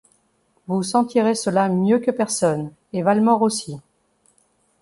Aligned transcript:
Vous 0.65 0.81
sentirez 0.81 1.35
cela 1.35 1.69
mieux 1.69 1.99
que 1.99 2.09
personne 2.09 2.71
et 2.91 3.03
Valmore 3.03 3.43
aussi. 3.43 3.77